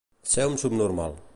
Ser 0.31 0.45
un 0.53 0.57
subnormal. 0.63 1.21